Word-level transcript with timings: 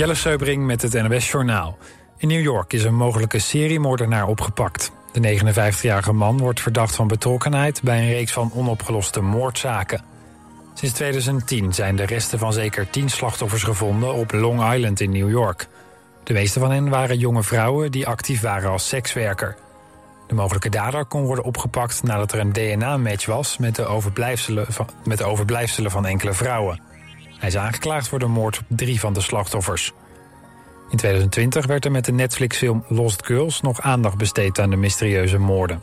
Jelle 0.00 0.14
Seubring 0.14 0.66
met 0.66 0.82
het 0.82 0.92
NOS 0.92 1.30
Journaal. 1.30 1.78
In 2.16 2.28
New 2.28 2.42
York 2.42 2.72
is 2.72 2.84
een 2.84 2.94
mogelijke 2.94 3.38
seriemoordenaar 3.38 4.26
opgepakt. 4.26 4.92
De 5.12 5.40
59-jarige 5.40 6.12
man 6.12 6.38
wordt 6.38 6.60
verdacht 6.60 6.94
van 6.94 7.08
betrokkenheid... 7.08 7.82
bij 7.82 7.98
een 7.98 8.08
reeks 8.08 8.32
van 8.32 8.52
onopgeloste 8.54 9.20
moordzaken. 9.20 10.04
Sinds 10.74 10.94
2010 10.94 11.74
zijn 11.74 11.96
de 11.96 12.04
resten 12.04 12.38
van 12.38 12.52
zeker 12.52 12.90
10 12.90 13.08
slachtoffers 13.08 13.62
gevonden... 13.62 14.14
op 14.14 14.32
Long 14.32 14.72
Island 14.72 15.00
in 15.00 15.10
New 15.10 15.30
York. 15.30 15.68
De 16.24 16.32
meeste 16.32 16.60
van 16.60 16.70
hen 16.70 16.88
waren 16.88 17.18
jonge 17.18 17.42
vrouwen 17.42 17.90
die 17.90 18.06
actief 18.06 18.40
waren 18.40 18.70
als 18.70 18.88
sekswerker. 18.88 19.56
De 20.26 20.34
mogelijke 20.34 20.68
dader 20.68 21.04
kon 21.04 21.24
worden 21.24 21.44
opgepakt 21.44 22.02
nadat 22.02 22.32
er 22.32 22.38
een 22.38 22.52
DNA-match 22.52 23.26
was... 23.26 23.58
Met 23.58 23.76
de, 23.76 23.84
overblijfselen 23.84 24.72
van, 24.72 24.88
met 25.04 25.18
de 25.18 25.24
overblijfselen 25.24 25.90
van 25.90 26.06
enkele 26.06 26.32
vrouwen. 26.32 26.89
Hij 27.40 27.48
is 27.48 27.56
aangeklaagd 27.56 28.08
voor 28.08 28.18
de 28.18 28.26
moord 28.26 28.58
op 28.58 28.64
drie 28.68 29.00
van 29.00 29.12
de 29.12 29.20
slachtoffers. 29.20 29.92
In 30.90 30.96
2020 30.96 31.66
werd 31.66 31.84
er 31.84 31.90
met 31.90 32.04
de 32.04 32.12
Netflix-film 32.12 32.84
Lost 32.88 33.26
Girls 33.26 33.60
nog 33.60 33.80
aandacht 33.80 34.16
besteed 34.16 34.58
aan 34.58 34.70
de 34.70 34.76
mysterieuze 34.76 35.38
moorden. 35.38 35.82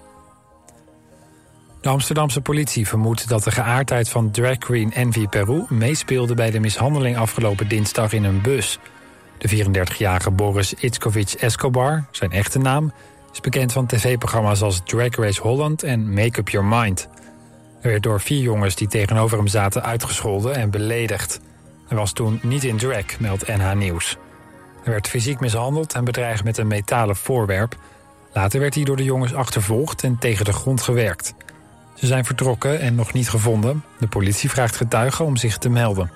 De 1.81 1.90
Amsterdamse 1.90 2.41
politie 2.41 2.88
vermoedt 2.88 3.30
dat 3.30 3.44
de 3.44 3.52
geaardheid 3.52 4.09
van 4.09 4.31
drag 4.31 4.58
queen 4.58 4.94
Envy 4.94 5.28
Peru 5.28 5.66
meespeelde 5.70 6.34
bij 6.34 6.52
de 6.52 6.59
mishandeling 6.59 7.17
afgelopen 7.17 7.67
dinsdag 7.67 8.14
in 8.14 8.23
een 8.23 8.42
bus. 8.42 8.80
De 9.38 9.66
34-jarige 9.66 10.31
Boris 10.31 10.73
Itskovic 10.73 11.31
Escobar, 11.31 12.05
zijn 12.12 12.31
echte 12.31 12.59
naam, 12.59 12.94
is 13.34 13.39
bekend 13.39 13.72
van 13.72 13.86
tv-programma's 13.86 14.62
als 14.62 14.81
Drag 14.86 15.16
Race 15.16 15.42
Holland 15.42 15.84
en 15.84 16.14
Make 16.14 16.39
Up 16.39 16.50
Your 16.50 16.67
Mind. 16.67 17.09
Er 17.81 17.89
werd 17.89 18.03
door 18.03 18.22
vier 18.22 18.42
jongens 18.42 18.76
die 18.76 18.88
tegenover 18.88 19.38
hem 19.38 19.48
zaten 19.48 19.84
uitgescholden 19.84 20.55
en 20.55 20.70
beledigd. 20.70 21.39
Hij 21.88 21.98
was 21.98 22.12
toen 22.12 22.40
niet 22.44 22.64
in 22.64 22.77
drag, 22.77 23.20
meldt 23.20 23.48
NH 23.48 23.73
Nieuws. 23.73 24.18
Hij 24.84 24.94
werd 24.94 25.08
fysiek 25.08 25.40
mishandeld 25.40 25.94
en 25.94 26.04
bedreigd 26.04 26.44
met 26.44 26.58
een 26.58 26.68
metalen 26.68 27.16
voorwerp. 27.16 27.76
Later 28.34 28.59
werd 28.59 28.75
hij 28.75 28.84
door 28.84 28.95
de 28.95 29.03
jongens 29.03 29.34
achtervolgd 29.34 30.03
en 30.03 30.17
tegen 30.17 30.45
de 30.45 30.53
grond 30.53 30.81
gewerkt. 30.81 31.34
Ze 31.95 32.06
zijn 32.06 32.26
vertrokken 32.26 32.80
en 32.80 32.95
nog 32.95 33.14
niet 33.14 33.30
gevonden. 33.30 33.84
De 34.00 34.08
politie 34.08 34.50
vraagt 34.50 34.76
getuigen 34.76 35.26
om 35.26 35.38
zich 35.38 35.58
te 35.58 35.70
melden. 35.70 36.11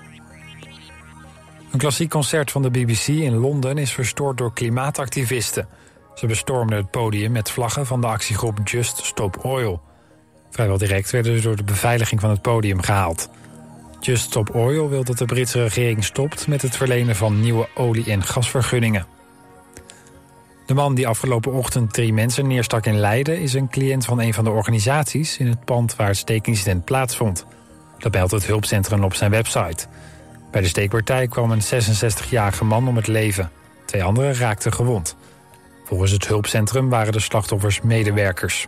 Een 1.72 1.78
klassiek 1.78 2.10
concert 2.10 2.50
van 2.50 2.62
de 2.62 2.70
BBC 2.70 3.06
in 3.06 3.36
Londen 3.36 3.78
is 3.78 3.92
verstoord 3.92 4.38
door 4.38 4.52
klimaatactivisten. 4.52 5.68
Ze 6.14 6.26
bestormden 6.26 6.78
het 6.78 6.90
podium 6.90 7.32
met 7.32 7.50
vlaggen 7.50 7.86
van 7.86 8.00
de 8.00 8.06
actiegroep 8.06 8.58
Just 8.64 9.04
Stop 9.04 9.44
Oil. 9.44 9.82
Vrijwel 10.50 10.78
direct 10.78 11.10
werden 11.10 11.36
ze 11.36 11.42
door 11.42 11.56
de 11.56 11.64
beveiliging 11.64 12.20
van 12.20 12.30
het 12.30 12.42
podium 12.42 12.82
gehaald. 12.82 13.28
Just 14.04 14.24
Stop 14.24 14.54
Oil 14.54 14.88
wil 14.88 15.04
dat 15.04 15.18
de 15.18 15.24
Britse 15.24 15.62
regering 15.62 16.04
stopt 16.04 16.46
met 16.46 16.62
het 16.62 16.76
verlenen 16.76 17.16
van 17.16 17.40
nieuwe 17.40 17.68
olie- 17.74 18.10
en 18.10 18.22
gasvergunningen. 18.22 19.06
De 20.66 20.74
man 20.74 20.94
die 20.94 21.08
afgelopen 21.08 21.52
ochtend 21.52 21.92
drie 21.92 22.12
mensen 22.12 22.46
neerstak 22.46 22.86
in 22.86 22.98
Leiden... 22.98 23.40
is 23.40 23.52
een 23.52 23.68
cliënt 23.68 24.04
van 24.04 24.20
een 24.20 24.34
van 24.34 24.44
de 24.44 24.50
organisaties 24.50 25.38
in 25.38 25.46
het 25.46 25.64
pand 25.64 25.96
waar 25.96 26.06
het 26.06 26.16
steekincident 26.16 26.84
plaatsvond. 26.84 27.46
Dat 27.98 28.12
meldt 28.12 28.32
het 28.32 28.46
hulpcentrum 28.46 29.04
op 29.04 29.14
zijn 29.14 29.30
website. 29.30 29.86
Bij 30.50 30.60
de 30.60 30.68
steekpartij 30.68 31.28
kwam 31.28 31.50
een 31.50 31.62
66-jarige 31.62 32.64
man 32.64 32.88
om 32.88 32.96
het 32.96 33.06
leven. 33.06 33.50
Twee 33.84 34.04
anderen 34.04 34.34
raakten 34.34 34.72
gewond. 34.72 35.16
Volgens 35.84 36.10
het 36.10 36.26
hulpcentrum 36.26 36.88
waren 36.88 37.12
de 37.12 37.20
slachtoffers 37.20 37.80
medewerkers. 37.80 38.66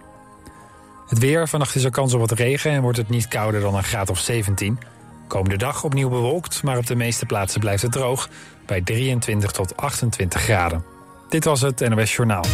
Het 1.07 1.19
weer, 1.19 1.49
vannacht 1.49 1.75
is 1.75 1.85
er 1.85 1.91
kans 1.91 2.15
op 2.15 2.21
wat 2.21 2.31
regen 2.31 2.71
en 2.71 2.83
wordt 2.83 2.99
het 2.99 3.09
niet 3.09 3.29
kouder 3.29 3.61
dan 3.61 3.75
een 3.75 3.85
graad 3.85 4.11
of 4.11 4.19
17. 4.19 4.79
Komende 5.35 5.57
dag 5.57 5.85
opnieuw 5.85 6.09
bewolkt, 6.09 6.63
maar 6.63 6.79
op 6.79 6.87
de 6.87 6.95
meeste 6.95 7.27
plaatsen 7.27 7.61
blijft 7.61 7.83
het 7.83 7.93
droog... 7.93 8.29
bij 8.67 8.81
23 8.81 9.51
tot 9.51 9.77
28 9.77 10.41
graden. 10.41 10.85
Dit 11.29 11.45
was 11.45 11.61
het 11.61 11.89
NOS 11.89 12.17
Journaal. 12.17 12.45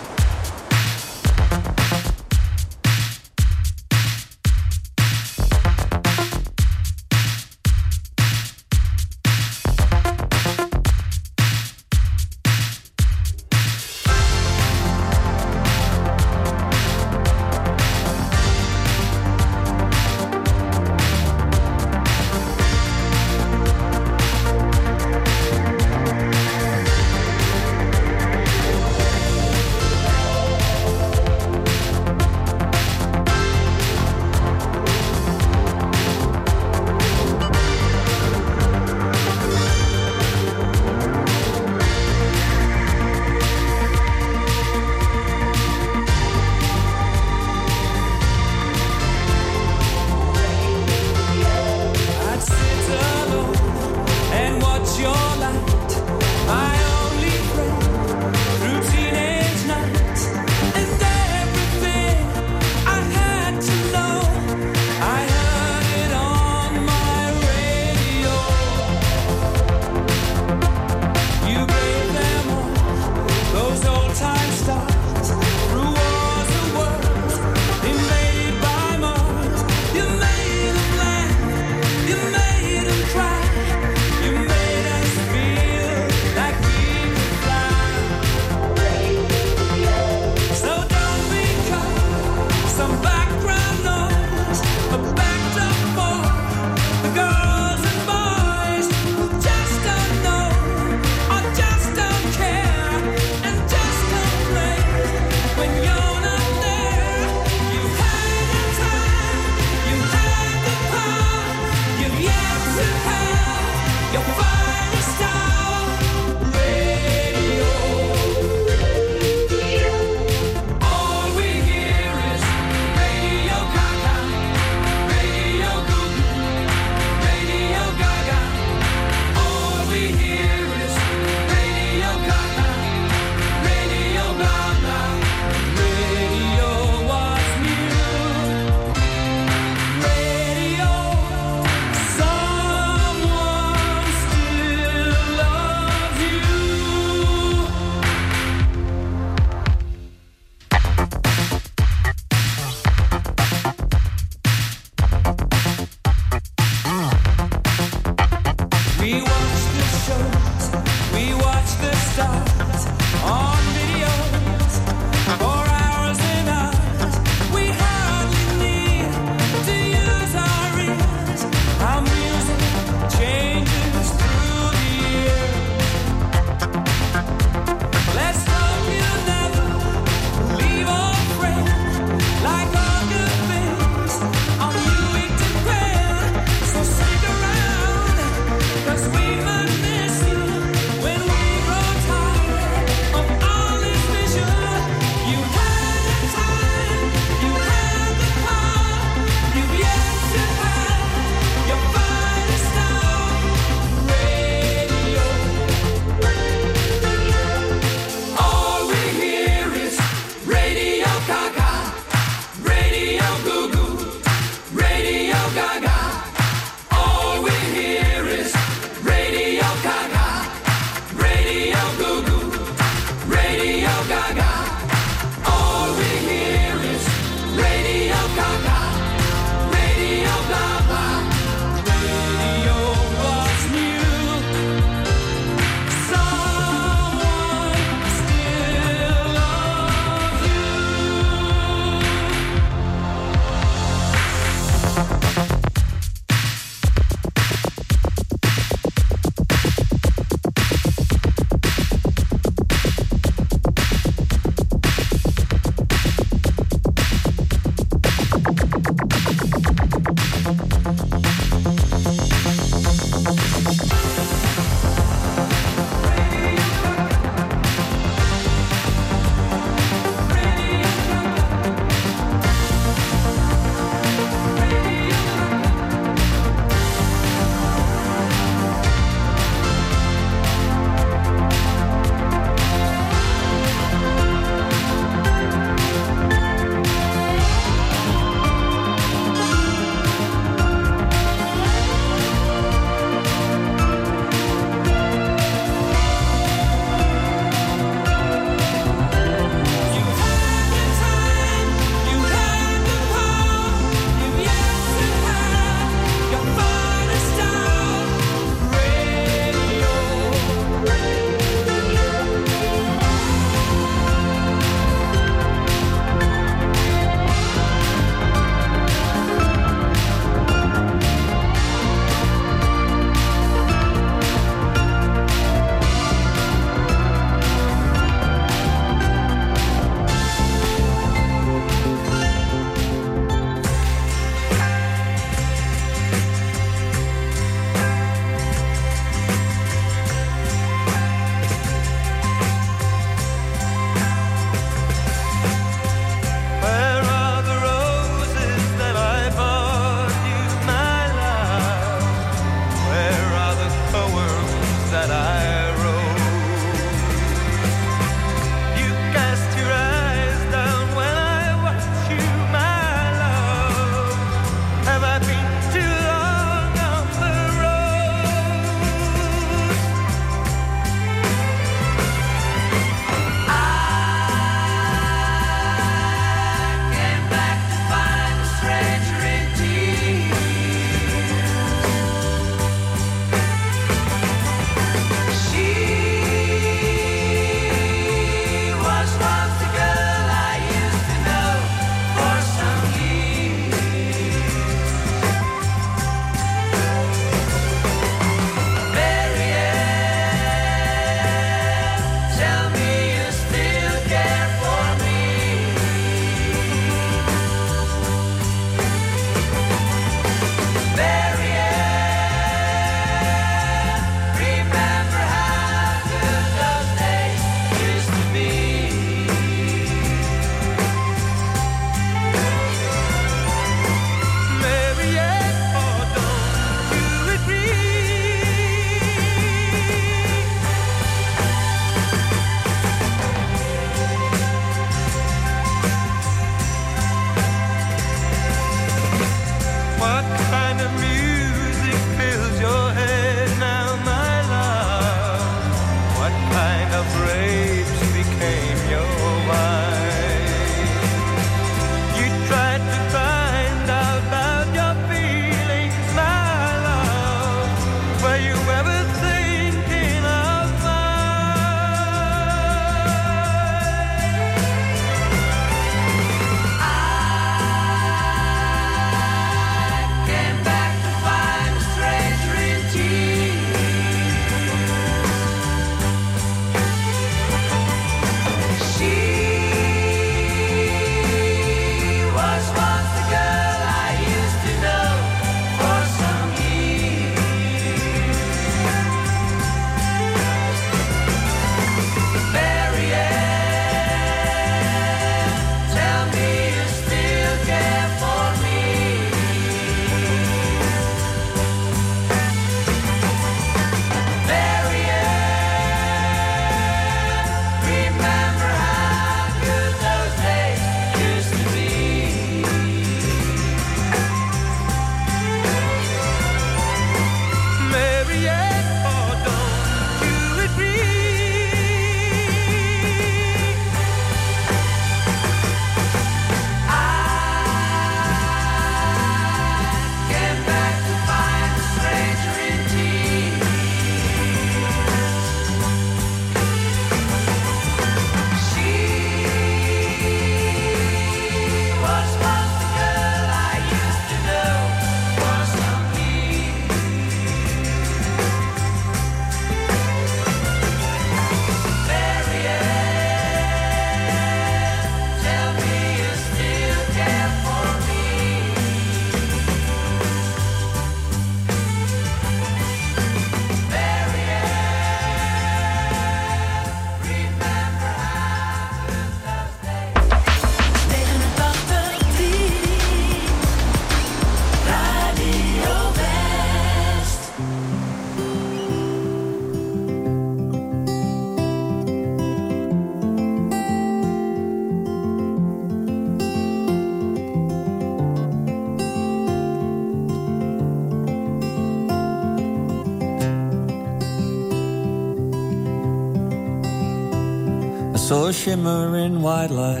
Saw 598.66 598.72
a 598.72 598.76
shimmering 598.76 599.42
white 599.42 599.70
light. 599.70 600.00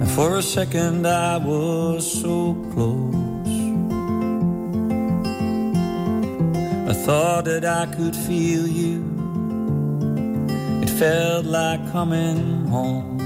And 0.00 0.10
for 0.10 0.36
a 0.36 0.42
second 0.42 1.06
I 1.06 1.38
was 1.38 2.20
so 2.20 2.54
close. 2.72 3.14
I 6.88 6.94
thought 7.04 7.44
that 7.44 7.64
I 7.64 7.86
could 7.86 8.16
feel 8.16 8.66
you. 8.66 9.04
It 10.82 10.90
felt 10.90 11.46
like 11.46 11.80
coming 11.92 12.66
home. 12.66 13.18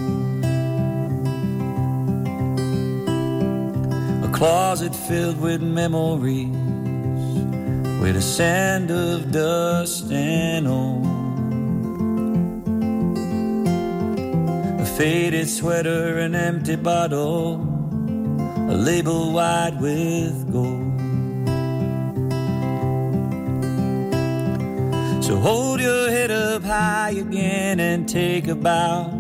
A 4.24 4.28
closet 4.32 4.94
filled 4.94 5.40
with 5.40 5.62
memories, 5.62 6.56
with 8.00 8.16
a 8.16 8.22
sand 8.22 8.90
of 8.90 9.30
dust 9.32 10.10
and 10.12 10.68
old. 10.68 11.11
Faded 15.02 15.48
sweater, 15.48 16.18
an 16.18 16.32
empty 16.32 16.76
bottle, 16.76 17.54
a 18.70 18.76
label 18.88 19.32
wide 19.32 19.80
with 19.80 20.52
gold. 20.52 21.00
So 25.24 25.34
hold 25.38 25.80
your 25.80 26.08
head 26.08 26.30
up 26.30 26.62
high 26.62 27.16
again 27.18 27.80
and 27.80 28.08
take 28.08 28.46
a 28.46 28.54
bow. 28.54 29.10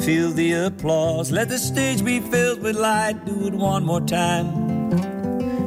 Feel 0.00 0.32
the 0.32 0.54
applause. 0.54 1.30
Let 1.30 1.48
the 1.48 1.58
stage 1.58 2.04
be 2.04 2.18
filled 2.18 2.60
with 2.60 2.74
light. 2.74 3.24
Do 3.24 3.46
it 3.46 3.54
one 3.54 3.84
more 3.84 4.00
time, 4.00 4.48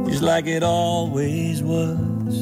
just 0.09 0.21
like 0.21 0.47
it 0.47 0.63
always 0.63 1.63
was. 1.63 2.41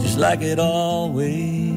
Just 0.00 0.18
like 0.18 0.40
it 0.40 0.60
always 0.60 1.73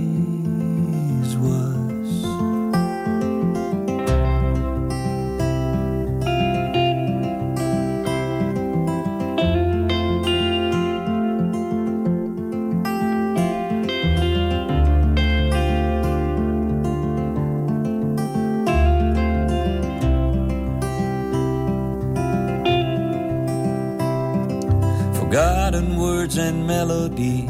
melodies 26.67 27.49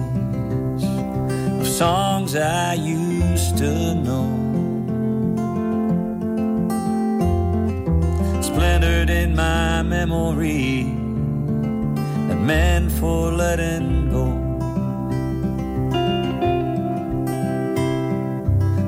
of 1.59 1.67
songs 1.67 2.35
I 2.35 2.75
used 2.75 3.57
to 3.57 3.95
know. 3.95 4.27
Splintered 8.41 9.09
in 9.09 9.35
my 9.35 9.81
memory 9.81 10.83
that 12.27 12.39
meant 12.39 12.91
for 12.91 13.31
letting 13.31 14.11
go. 14.11 14.27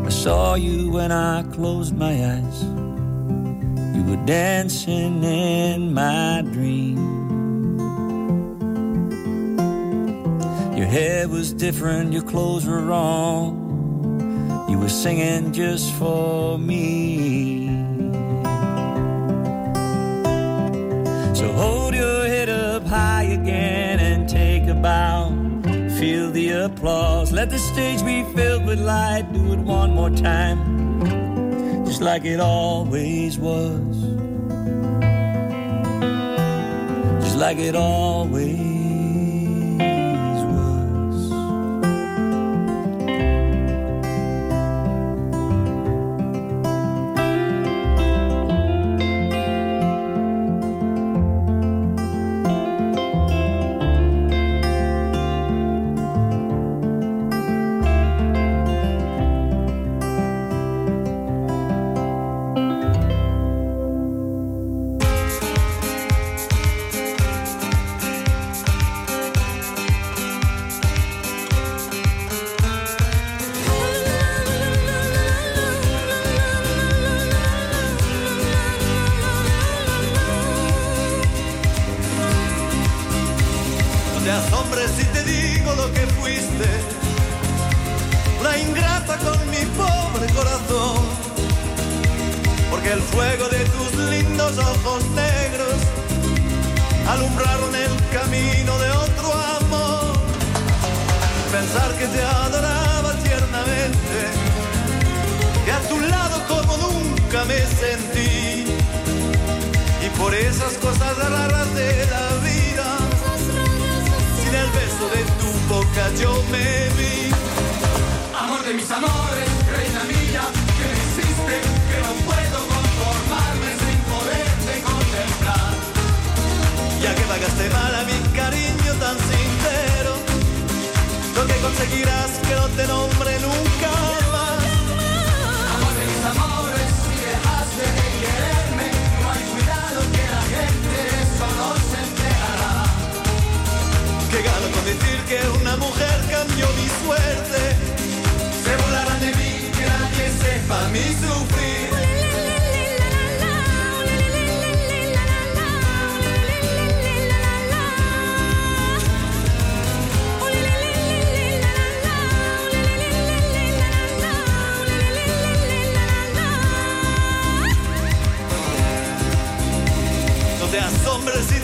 I 0.06 0.10
saw 0.10 0.54
you 0.54 0.92
when 0.92 1.12
I 1.12 1.42
closed 1.56 1.98
my 1.98 2.14
eyes. 2.36 2.64
You 3.96 4.04
were 4.04 4.24
dancing 4.28 5.24
in 5.24 5.92
my 5.92 6.44
dream. 6.54 6.89
Hair 10.90 11.28
was 11.28 11.54
different, 11.54 12.14
your 12.14 12.24
clothes 12.24 12.66
were 12.66 12.82
wrong. 12.82 13.68
You 14.70 14.80
were 14.80 14.90
singing 14.90 15.54
just 15.54 15.94
for 15.94 16.58
me. 16.58 17.68
So 21.36 21.52
hold 21.54 21.94
your 21.94 22.26
head 22.26 22.50
up 22.50 22.86
high 22.86 23.24
again 23.24 24.00
and 24.00 24.28
take 24.28 24.68
a 24.68 24.74
bow. 24.74 25.30
Feel 26.00 26.32
the 26.32 26.50
applause. 26.66 27.32
Let 27.32 27.52
the 27.52 27.60
stage 27.60 28.04
be 28.04 28.24
filled 28.34 28.66
with 28.66 28.80
light. 28.80 29.32
Do 29.32 29.54
it 29.54 29.60
one 29.60 29.92
more 29.94 30.10
time, 30.10 31.86
just 31.86 32.02
like 32.02 32.26
it 32.26 32.40
always 32.40 33.38
was. 33.38 33.96
Just 37.24 37.38
like 37.38 37.58
it 37.58 37.76
always 37.76 38.69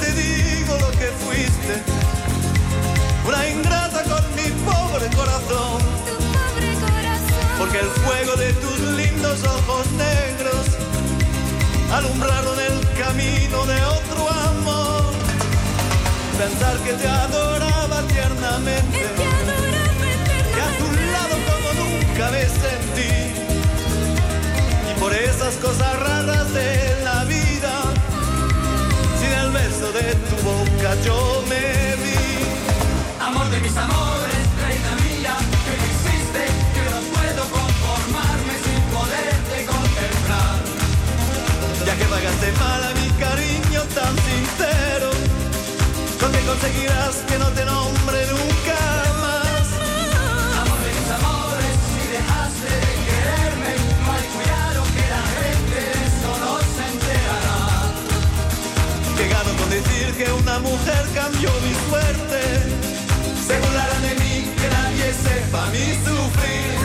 te 0.05 0.13
digo 0.13 0.77
lo 0.79 0.91
que 0.91 1.09
fuiste. 1.23 1.73
Una 3.27 3.47
ingrata 3.47 4.03
con 4.03 4.23
mi 4.35 4.49
pobre 4.69 5.07
corazón. 5.15 5.81
Porque 7.57 7.79
el 7.79 7.89
fuego 8.03 8.35
de 8.35 8.53
tus 8.53 8.79
lindos 8.99 9.43
ojos 9.43 9.85
negros 9.91 10.63
alumbraron 11.91 12.59
el 12.59 12.77
camino 13.03 13.65
de 13.65 13.85
otro 13.97 14.29
amor. 14.51 15.13
Pensar 16.37 16.77
que 16.85 16.93
te 16.93 17.07
adoraba 17.07 18.01
tiernamente. 18.07 19.05
Que 20.53 20.61
a 20.67 20.71
tu 20.79 20.87
lado 21.13 21.35
como 21.49 21.69
nunca 21.81 22.31
me 22.31 22.43
sentí. 22.63 23.13
Y 24.91 24.99
por 24.99 25.13
esas 25.13 25.55
cosas 25.55 25.99
raras 25.99 26.53
de 26.53 26.91
él 26.91 27.04
de 29.95 30.13
tu 30.27 30.35
boca 30.43 30.89
yo 31.05 31.43
me 31.47 31.95
vi. 32.03 32.19
Amor 33.27 33.49
de 33.49 33.59
mis 33.61 33.77
amores, 33.77 34.43
reina 34.63 34.91
mía, 35.05 35.35
que 35.63 35.73
no 35.79 35.85
existe, 35.93 36.41
que 36.75 36.83
no 36.93 36.99
puedo 37.15 37.43
conformarme 37.57 38.53
sin 38.65 38.81
poderte 38.95 39.57
contemplar. 39.73 40.57
Ya 41.85 41.95
que 41.95 42.05
pagaste 42.13 42.51
mal 42.63 42.81
a 42.83 42.91
mi 42.99 43.09
cariño 43.25 43.81
tan 43.97 44.13
sincero, 44.29 45.09
con 46.19 46.29
que 46.33 46.41
conseguirás 46.51 47.15
que 47.29 47.37
no 47.39 47.47
te 47.57 47.63
nombre 47.63 48.19
nunca. 48.33 49.04
que 60.17 60.31
una 60.31 60.59
mujer 60.59 61.03
cambió 61.13 61.49
mi 61.59 61.73
suerte. 61.89 62.41
Se 63.45 63.59
burlarán 63.59 64.01
de 64.01 64.15
mí, 64.15 64.49
que 64.55 64.67
nadie 64.69 65.13
sepa 65.13 65.65
mi 65.73 65.87
sufrir. 66.05 66.75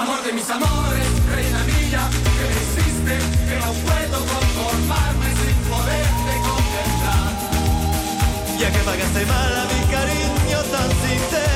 Amor 0.00 0.22
de 0.24 0.32
mis 0.32 0.48
amores, 0.48 1.08
reina 1.34 1.60
mía, 1.64 2.08
que 2.38 2.44
me 2.48 2.56
hiciste, 2.62 3.14
que 3.48 3.56
no 3.60 3.72
puedo 3.84 4.18
conformarme 4.34 5.26
sin 5.40 5.56
poderte 5.68 6.32
contemplar. 6.48 7.32
Ya 8.58 8.70
que 8.72 8.78
pagaste 8.78 9.26
mal 9.26 9.52
a 9.54 9.64
mi 9.64 9.80
cariño 9.92 10.58
tan 10.72 10.90
sincero. 11.02 11.51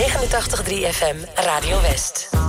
89.3 0.00 0.86
FM 0.86 1.26
Radio 1.44 1.78
West. 1.82 2.39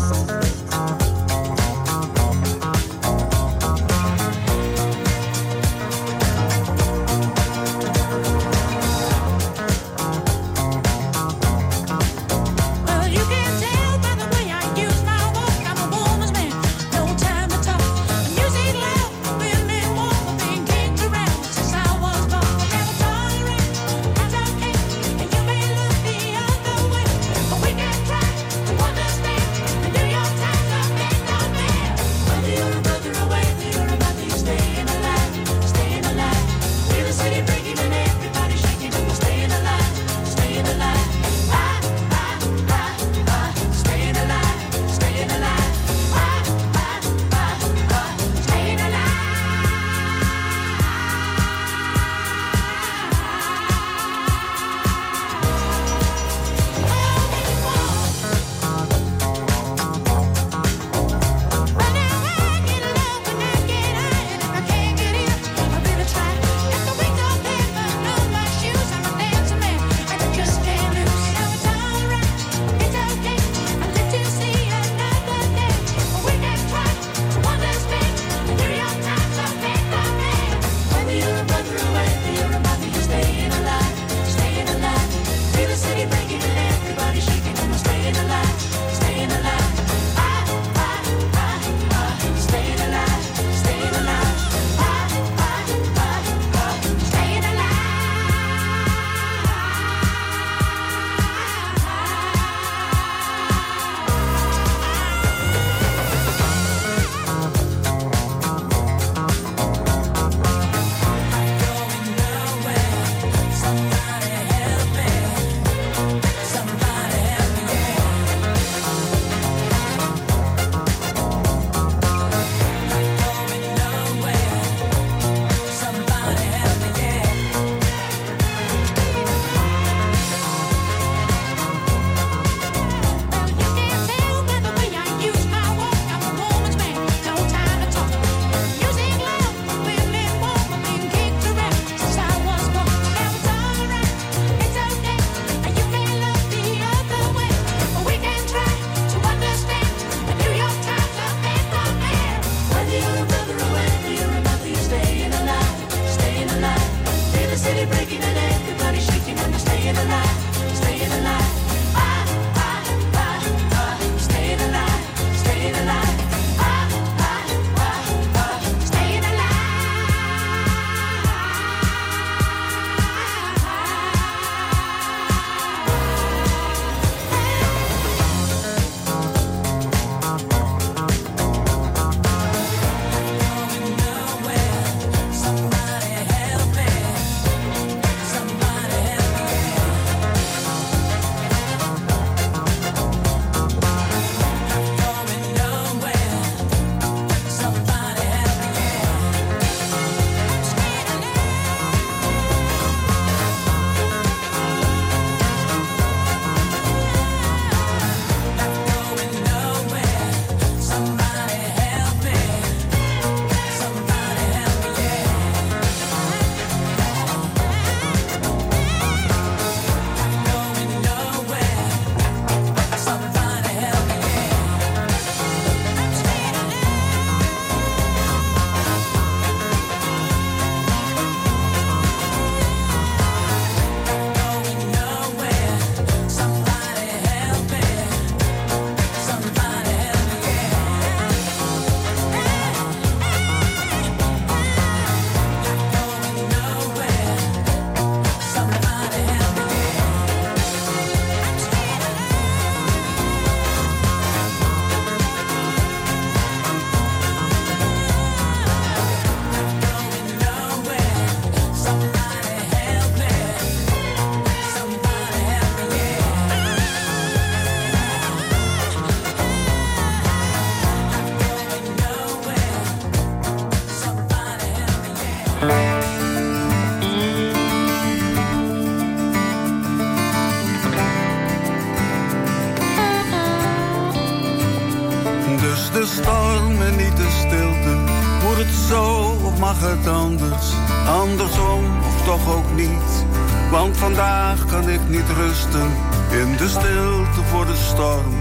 In 296.31 296.57
de 296.57 296.67
stilte 296.67 297.43
voor 297.49 297.65
de 297.65 297.75
storm. 297.75 298.33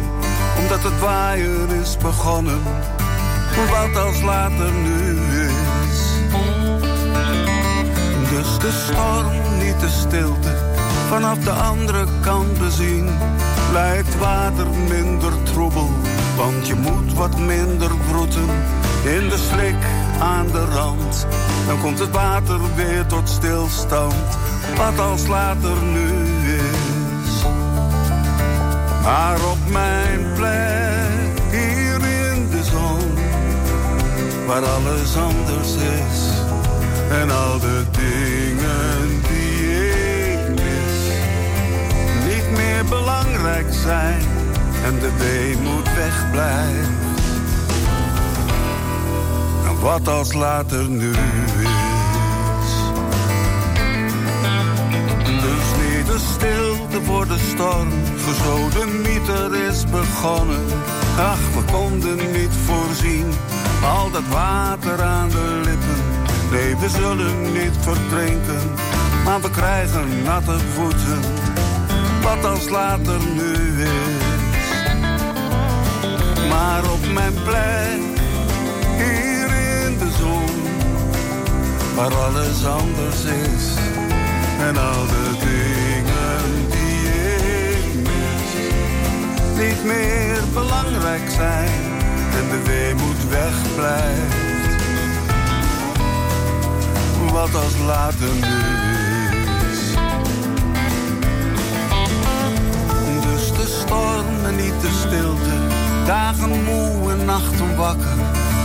Omdat 0.59 0.83
het 0.83 1.01
waaien 1.01 1.69
is 1.83 1.97
begonnen. 1.97 2.63
Wat 3.71 4.05
als 4.05 4.23
later 4.23 4.73
nu 4.73 5.19
is. 5.21 5.99
Dus 8.31 8.59
de 8.59 8.85
storm, 8.87 9.59
niet 9.59 9.81
de 9.81 9.89
stilte. 9.89 10.57
Vanaf 11.09 11.39
de 11.39 11.51
andere 11.51 12.05
kant 12.21 12.59
bezien. 12.59 13.09
Lijkt 13.73 14.19
water 14.19 14.67
minder 14.89 15.33
troebel. 15.43 15.91
Want 16.37 16.67
je 16.67 16.75
moet 16.75 17.15
wat 17.15 17.39
minder 17.39 17.91
broeten. 18.11 18.49
In 19.05 19.29
de 19.29 19.39
slik 19.51 19.85
aan 20.21 20.47
de 20.47 20.65
rand. 20.65 21.27
Dan 21.67 21.81
komt 21.81 21.99
het 21.99 22.11
water 22.11 22.59
weer 22.75 23.07
tot 23.07 23.29
stilstand. 23.29 24.39
Wat 24.77 25.07
als 25.07 25.27
later 25.27 25.83
nu. 25.83 26.10
Maar 29.03 29.39
op 29.51 29.59
mijn 29.69 30.27
plek, 30.35 31.51
hier 31.51 31.95
in 31.95 32.51
de 32.51 32.65
zon. 32.65 33.15
Waar 34.47 34.65
alles 34.65 35.17
anders 35.17 35.75
is. 35.75 36.29
En 37.11 37.31
al 37.31 37.59
de 37.59 37.85
dingen 37.91 39.23
die 39.29 39.81
ik 40.33 40.49
mis. 40.49 41.15
Niet 42.27 42.51
meer 42.51 42.85
belangrijk 42.85 43.67
zijn. 43.71 44.23
En 44.85 44.99
de 44.99 45.11
weemoed 45.19 45.95
wegblijft. 45.95 46.89
En 49.67 49.81
wat 49.81 50.09
als 50.09 50.33
later 50.33 50.89
nu 50.89 51.11
is. 51.11 51.90
De 56.11 56.19
stilte 56.19 57.05
voor 57.05 57.27
de 57.27 57.39
storm. 57.53 57.89
Gesodemieter 58.27 59.69
is 59.69 59.85
begonnen. 59.85 60.65
Ach, 61.19 61.39
we 61.55 61.73
konden 61.73 62.17
niet 62.17 62.55
voorzien. 62.67 63.27
Al 63.85 64.11
dat 64.11 64.29
water 64.31 65.03
aan 65.03 65.29
de 65.29 65.61
lippen. 65.65 66.01
Nee, 66.51 66.77
we 66.77 66.89
zullen 66.89 67.53
niet 67.53 67.77
verdrinken. 67.81 68.61
Maar 69.25 69.41
we 69.41 69.51
krijgen 69.51 70.23
natte 70.25 70.59
voeten. 70.75 71.21
Wat 72.23 72.45
als 72.45 72.69
later 72.69 73.21
nu 73.35 73.83
is. 73.83 74.69
Maar 76.49 76.91
op 76.91 77.13
mijn 77.13 77.35
plek, 77.45 78.01
hier 78.97 79.51
in 79.87 79.99
de 79.99 80.11
zon. 80.19 80.51
Waar 81.95 82.15
alles 82.15 82.67
anders 82.67 83.25
is. 83.25 83.75
En 84.59 84.77
al 84.77 85.07
de 85.07 85.37
dingen 85.39 85.80
Niet 89.61 89.85
meer 89.85 90.39
belangrijk 90.53 91.31
zijn. 91.31 91.71
En 92.39 92.49
de 92.49 92.63
weemoed 92.67 93.29
wegblijft. 93.29 94.49
Wat 97.33 97.55
als 97.55 97.79
later 97.87 98.35
nu 98.35 98.59
is. 99.71 99.95
Dus 103.23 103.53
de 103.53 103.81
storm 103.81 104.45
en 104.45 104.57
niet 104.57 104.81
de 104.81 105.03
stilte. 105.07 105.55
Dagen 106.07 106.65
moe 106.65 107.11
en 107.13 107.25
nachten 107.25 107.77
wakker. 107.77 108.17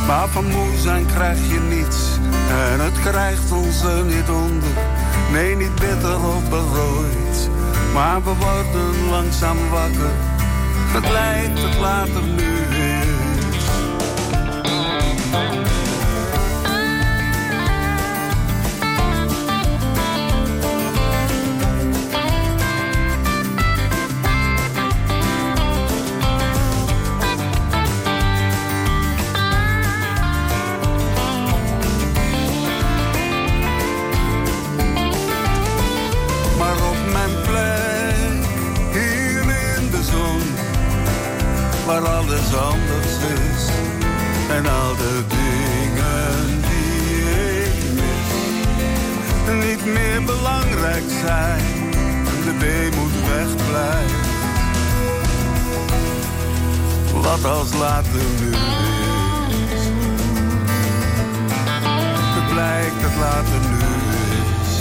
Maar 0.08 0.28
van 0.28 0.46
moe 0.46 0.78
zijn 0.78 1.06
krijg 1.06 1.40
je 1.48 1.60
niets. 1.60 2.18
En 2.72 2.80
het 2.80 3.00
krijgt 3.00 3.52
ons 3.52 3.84
er 3.84 4.04
niet 4.04 4.30
onder. 4.30 4.70
Nee, 5.32 5.56
niet 5.56 5.76
bitter 5.76 6.16
of 6.16 6.50
berooid. 6.50 7.50
Maar 7.94 8.24
we 8.24 8.34
worden 8.34 9.10
langzaam 9.10 9.58
wakker. 9.70 10.35
Het 10.96 11.10
lijkt 11.12 11.62
het 11.62 11.78
later 11.80 12.24
nu 12.24 12.55
waar 41.86 42.08
alles 42.08 42.56
anders 42.56 43.16
is. 43.46 43.70
En 44.50 44.66
al 44.66 44.96
de 44.96 45.24
dingen 45.28 46.62
die 46.70 47.64
ik 47.64 47.94
mis, 47.94 49.66
niet 49.66 49.86
meer 49.86 50.24
belangrijk 50.24 51.04
zijn. 51.26 51.64
En 52.32 52.42
de 52.44 52.58
weemoed 52.60 53.12
wegblijft. 53.28 54.34
Wat 57.14 57.46
als 57.46 57.74
later 57.74 58.22
nu 58.40 58.50
is. 58.50 59.86
Het 62.36 62.54
blijkt 62.54 63.02
dat 63.02 63.16
later 63.20 63.60
nu 63.70 63.78
is. 64.62 64.80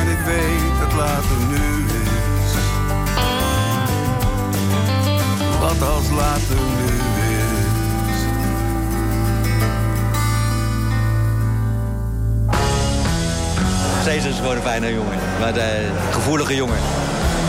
En 0.00 0.08
ik 0.08 0.24
weet 0.24 0.78
dat 0.80 0.92
later 0.92 1.36
nu 1.48 1.83
is. 1.83 1.83
Wat 5.64 5.88
als 5.88 6.10
later 6.10 6.56
nu 6.56 6.84
is. 6.84 8.20
Cesar 14.04 14.30
is 14.30 14.36
gewoon 14.36 14.56
een 14.56 14.62
fijne 14.62 14.92
jongen. 14.94 15.18
Maar 15.40 15.54
de 15.54 15.90
gevoelige 16.10 16.54
jongen. 16.54 16.78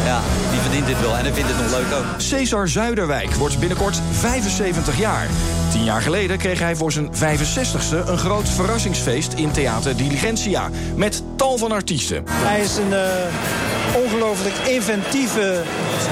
Ja, 0.05 0.21
die 0.51 0.59
verdient 0.59 0.87
dit 0.87 1.01
wel. 1.01 1.15
En 1.15 1.23
hij 1.23 1.33
vindt 1.33 1.49
het 1.49 1.61
nog 1.61 1.71
leuk 1.71 1.93
ook. 1.99 2.05
Cesar 2.17 2.67
Zuiderwijk 2.67 3.33
wordt 3.33 3.59
binnenkort 3.59 4.01
75 4.11 4.99
jaar. 4.99 5.27
Tien 5.71 5.83
jaar 5.83 6.01
geleden 6.01 6.37
kreeg 6.37 6.59
hij 6.59 6.75
voor 6.75 6.91
zijn 6.91 7.09
65ste 7.13 8.07
een 8.07 8.17
groot 8.17 8.49
verrassingsfeest 8.49 9.33
in 9.33 9.51
Theater 9.51 9.97
Diligentia. 9.97 10.69
Met 10.95 11.23
tal 11.35 11.57
van 11.57 11.71
artiesten. 11.71 12.23
Hij 12.29 12.61
is 12.61 12.77
een 12.77 12.93
eh, 12.93 14.03
ongelooflijk 14.03 14.55
inventieve, 14.55 15.61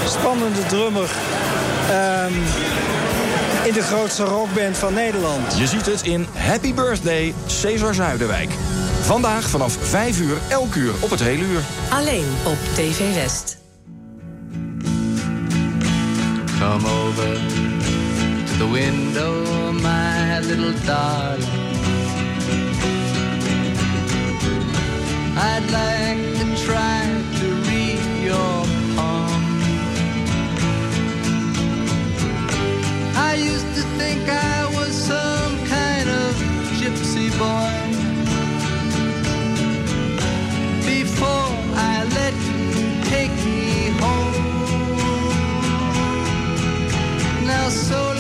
spannende 0.05 0.65
drummer. 0.65 1.09
Ehm, 1.93 2.34
in 3.67 3.73
de 3.73 3.82
grootste 3.82 4.23
rockband 4.23 4.77
van 4.77 4.93
Nederland. 4.93 5.58
Je 5.58 5.67
ziet 5.67 5.86
het 5.86 6.01
in 6.01 6.27
Happy 6.38 6.73
Birthday 6.73 7.34
Cesar 7.45 7.93
Zuiderwijk. 7.93 8.49
Vandaag 9.01 9.49
vanaf 9.49 9.77
5 9.82 10.19
uur, 10.19 10.38
elk 10.49 10.75
uur 10.75 10.93
op 10.99 11.10
het 11.10 11.19
hele 11.19 11.43
uur. 11.43 11.62
Alleen 11.89 12.25
op 12.43 12.58
TV 12.73 13.13
West. 13.13 13.58
Come 16.60 16.88
over 16.88 17.38
to 18.45 18.58
the 18.58 18.71
window, 18.71 19.71
my 19.71 20.39
little 20.39 20.73
darling. 20.86 21.43
I'd 25.36 25.69
like 25.71 26.39
to 26.39 26.63
try 26.65 27.22
gypsy 36.84 37.30
boy. 37.39 37.76
Before 40.86 41.50
I 41.91 42.04
let 42.17 42.34
you 42.48 42.62
take 43.10 43.36
me 43.46 43.89
home. 44.02 44.36
Now 47.48 47.69
so 47.69 48.12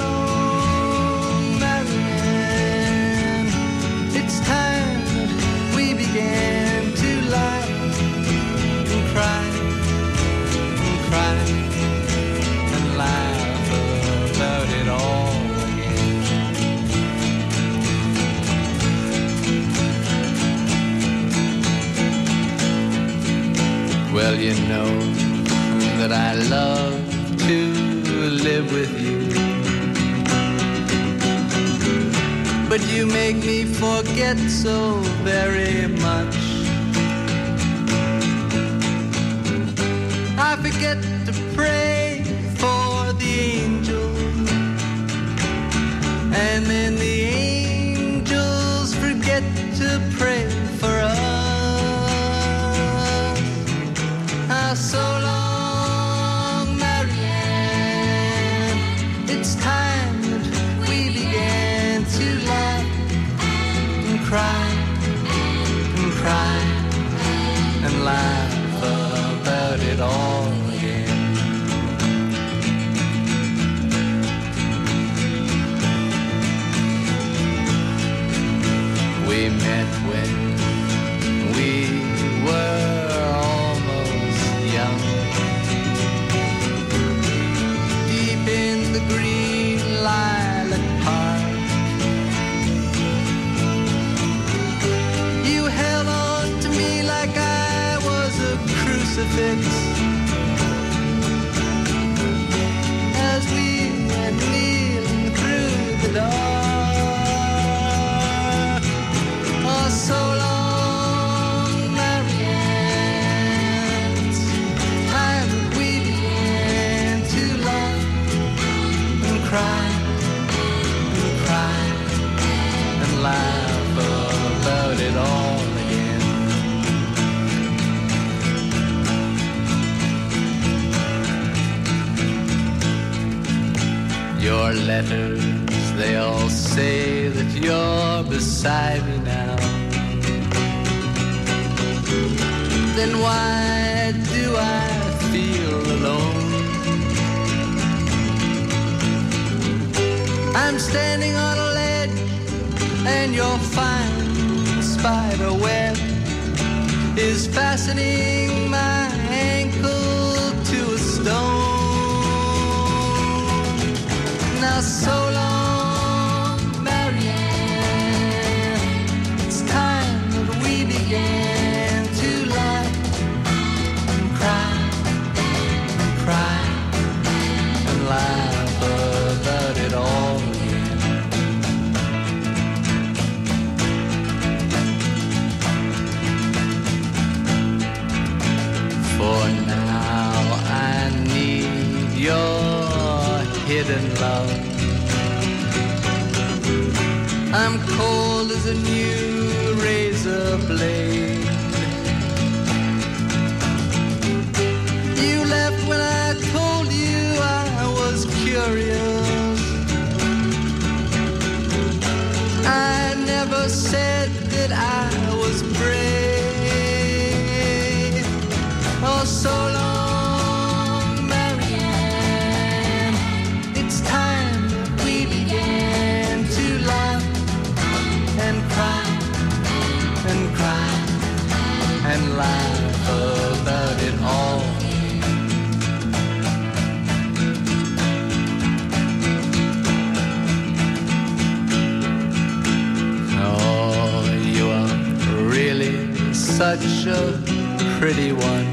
such 247.03 247.13
a 247.17 247.99
pretty 247.99 248.31
one. 248.31 248.67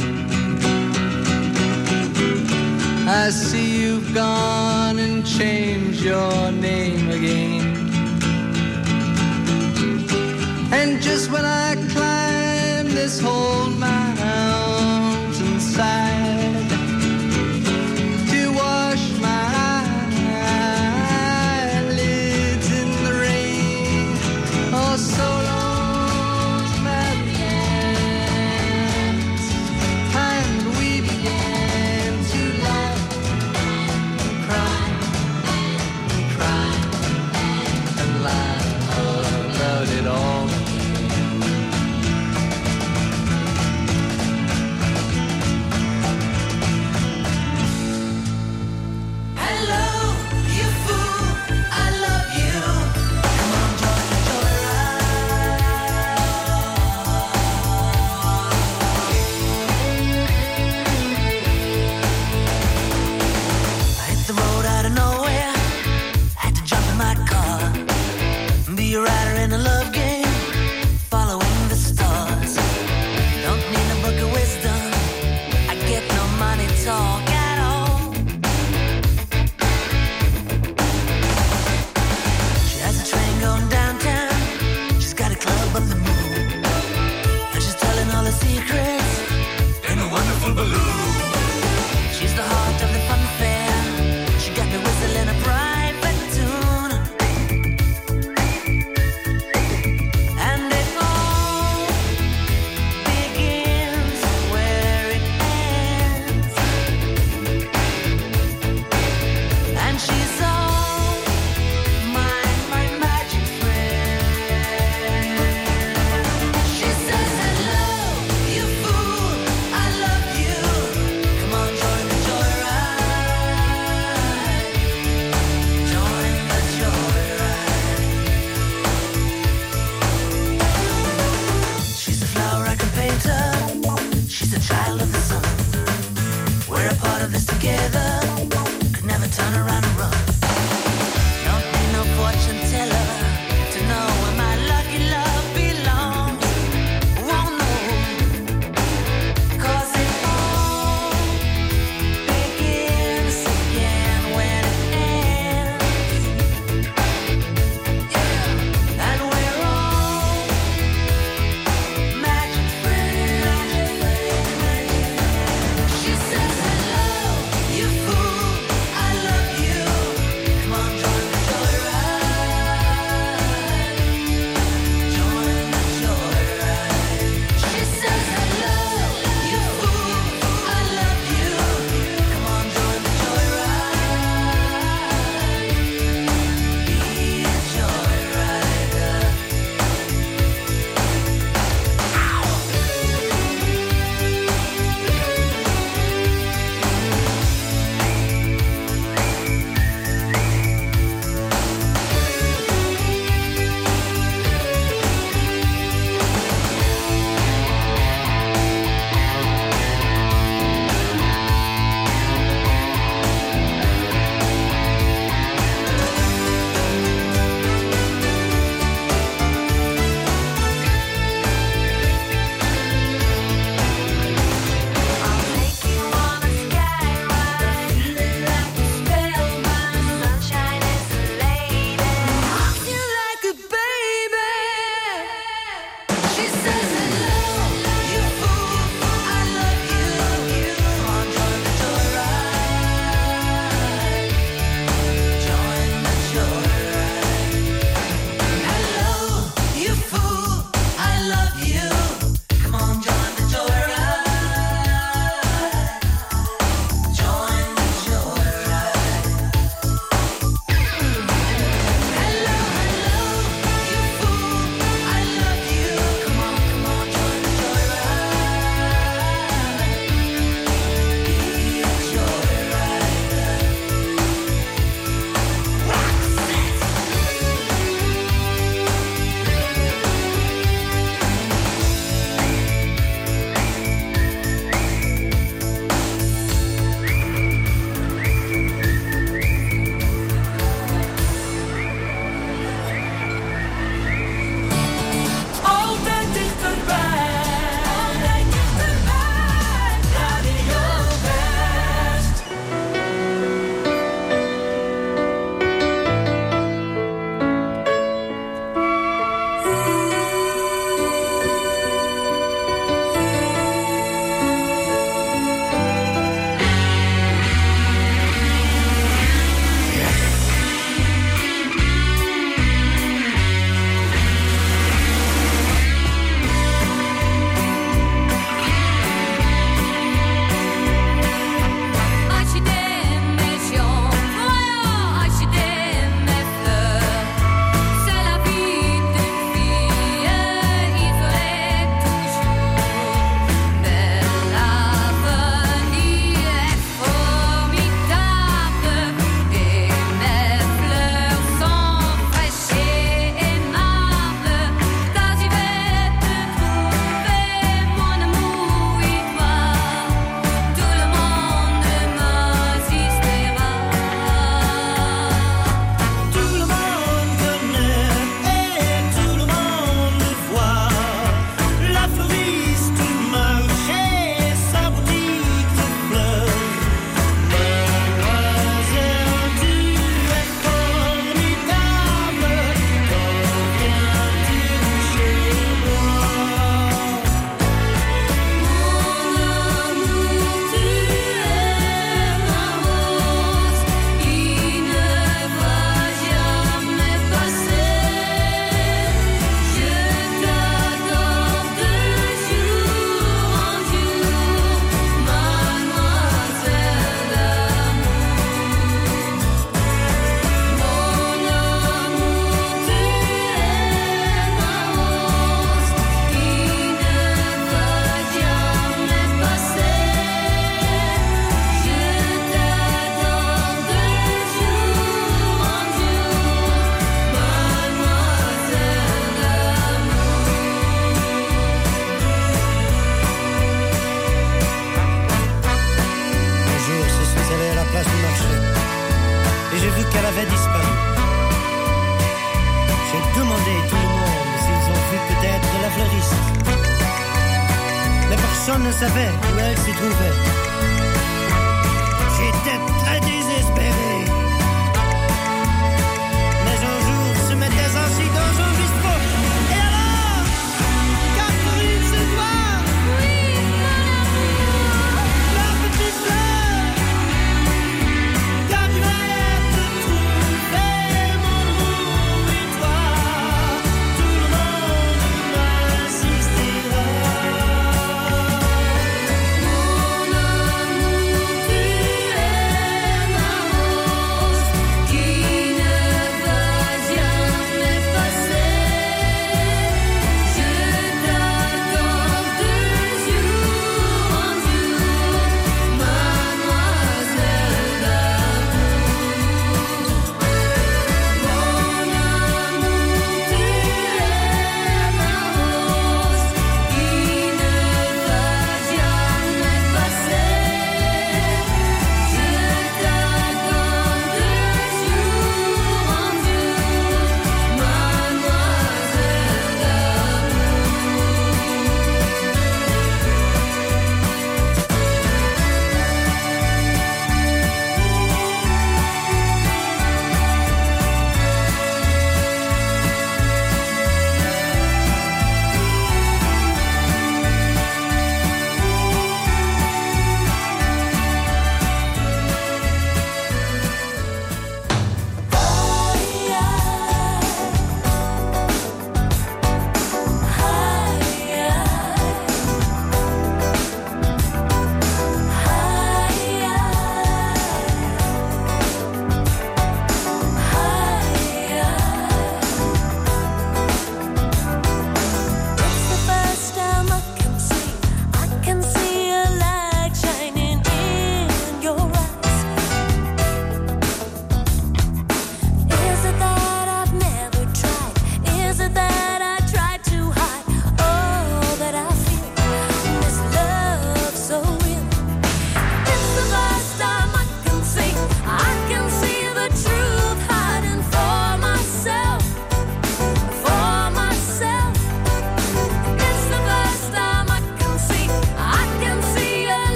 I 3.08 3.30
see 3.30 3.82
you've 3.82 4.14
gone 4.14 4.98
and 4.98 5.26
changed 5.26 6.02
your 6.02 6.52
name 6.52 6.99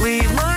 Leave 0.00 0.32
my 0.36 0.47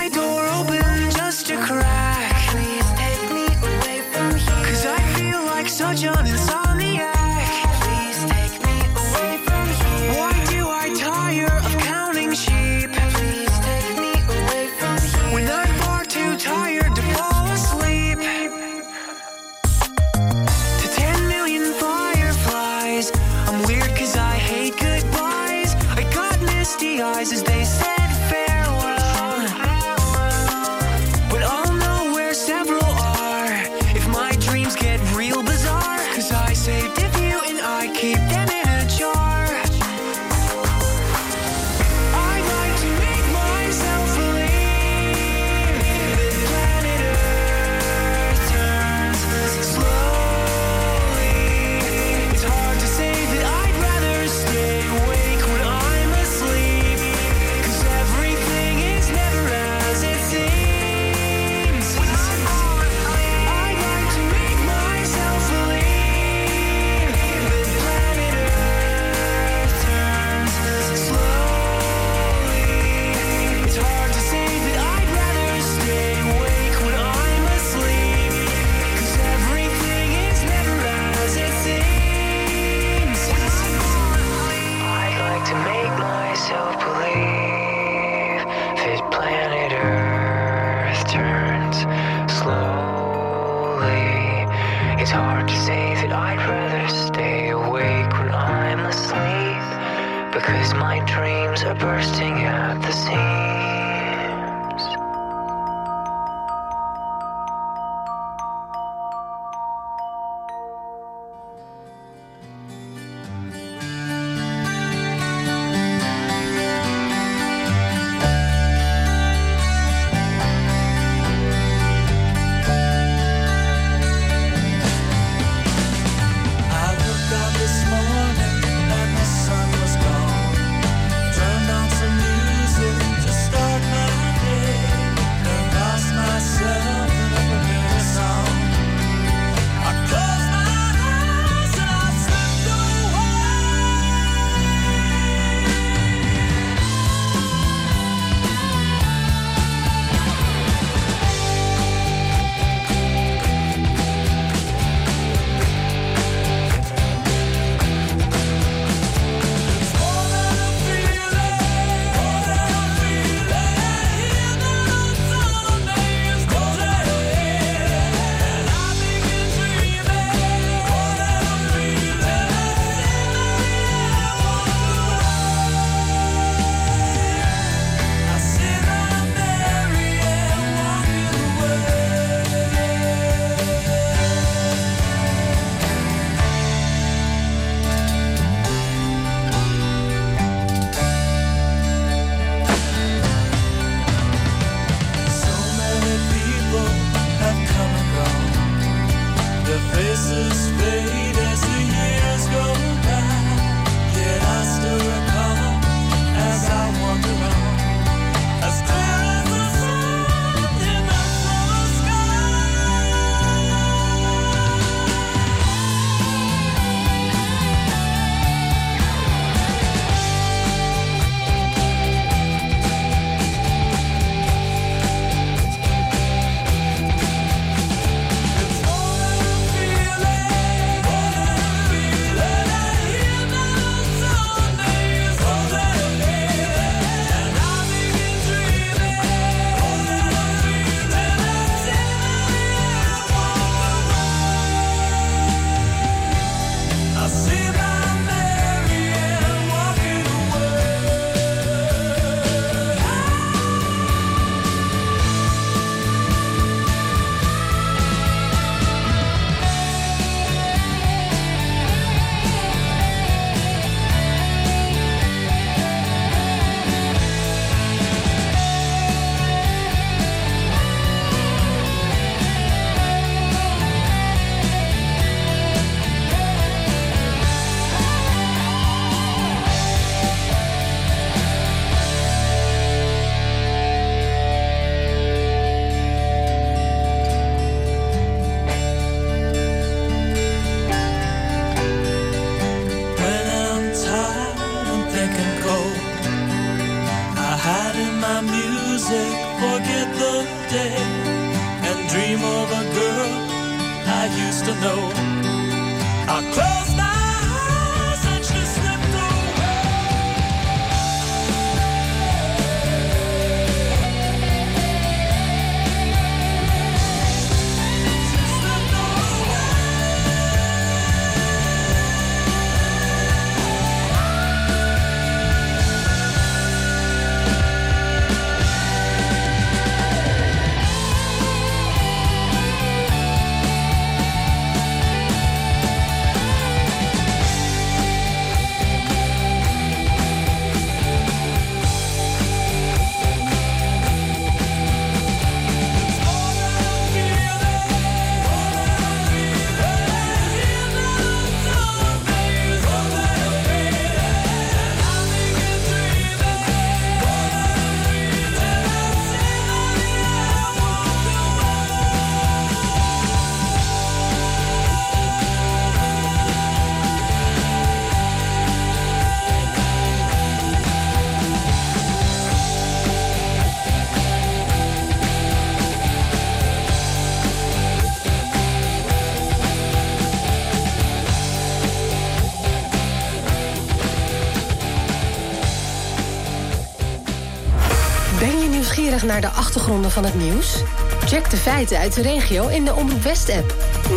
naar 389.22 389.40
de 389.40 389.48
achtergronden 389.48 390.10
van 390.10 390.24
het 390.24 390.34
nieuws? 390.34 390.82
Check 391.24 391.50
de 391.50 391.56
feiten 391.56 391.98
uit 391.98 392.14
de 392.14 392.22
regio 392.22 392.68
in 392.68 392.84
de 392.84 392.94
Omroep 392.94 393.22
West-app. 393.22 393.74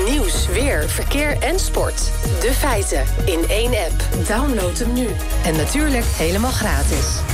Nieuws, 0.09 0.47
weer, 0.47 0.89
verkeer 0.89 1.37
en 1.39 1.59
sport. 1.59 2.11
De 2.41 2.51
feiten 2.53 3.03
in 3.25 3.39
één 3.47 3.71
app. 3.71 4.27
Download 4.27 4.77
hem 4.77 4.93
nu. 4.93 5.07
En 5.45 5.55
natuurlijk 5.55 6.05
helemaal 6.05 6.51
gratis. 6.51 7.24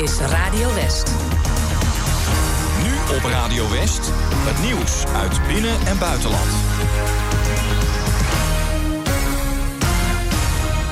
Dit 0.00 0.08
is 0.08 0.18
Radio 0.18 0.39